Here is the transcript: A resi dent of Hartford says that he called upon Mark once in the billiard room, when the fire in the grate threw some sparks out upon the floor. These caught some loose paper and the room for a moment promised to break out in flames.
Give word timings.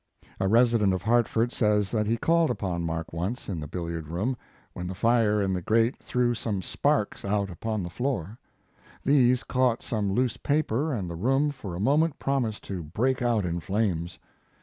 A 0.39 0.45
resi 0.45 0.79
dent 0.79 0.93
of 0.95 1.03
Hartford 1.03 1.51
says 1.51 1.91
that 1.91 2.07
he 2.07 2.17
called 2.17 2.49
upon 2.49 2.83
Mark 2.83 3.13
once 3.13 3.47
in 3.47 3.59
the 3.59 3.67
billiard 3.67 4.07
room, 4.07 4.35
when 4.73 4.87
the 4.87 4.95
fire 4.95 5.43
in 5.43 5.53
the 5.53 5.61
grate 5.61 5.97
threw 6.01 6.33
some 6.33 6.63
sparks 6.63 7.23
out 7.23 7.51
upon 7.51 7.83
the 7.83 7.89
floor. 7.91 8.39
These 9.05 9.43
caught 9.43 9.83
some 9.83 10.11
loose 10.11 10.37
paper 10.37 10.91
and 10.91 11.07
the 11.07 11.13
room 11.15 11.51
for 11.51 11.75
a 11.75 11.79
moment 11.79 12.17
promised 12.17 12.63
to 12.63 12.81
break 12.81 13.21
out 13.21 13.45
in 13.45 13.59
flames. 13.59 14.17